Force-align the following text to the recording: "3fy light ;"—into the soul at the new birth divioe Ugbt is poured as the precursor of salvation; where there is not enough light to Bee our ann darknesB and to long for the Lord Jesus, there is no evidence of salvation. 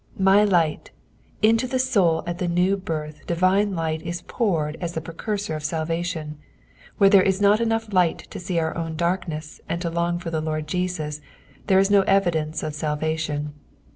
"3fy 0.19 0.49
light 0.49 0.89
;"—into 1.47 1.67
the 1.67 1.77
soul 1.77 2.23
at 2.25 2.39
the 2.39 2.47
new 2.47 2.75
birth 2.75 3.21
divioe 3.27 3.71
Ugbt 3.71 4.01
is 4.01 4.23
poured 4.23 4.75
as 4.81 4.93
the 4.93 4.99
precursor 4.99 5.55
of 5.55 5.63
salvation; 5.63 6.39
where 6.97 7.11
there 7.11 7.21
is 7.21 7.39
not 7.39 7.61
enough 7.61 7.93
light 7.93 8.17
to 8.31 8.39
Bee 8.39 8.59
our 8.59 8.75
ann 8.75 8.95
darknesB 8.95 9.59
and 9.69 9.79
to 9.79 9.91
long 9.91 10.17
for 10.17 10.31
the 10.31 10.41
Lord 10.41 10.65
Jesus, 10.67 11.21
there 11.67 11.77
is 11.77 11.91
no 11.91 12.01
evidence 12.07 12.63
of 12.63 12.73
salvation. 12.73 13.53